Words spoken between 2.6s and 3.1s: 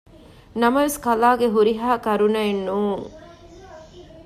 ނޫން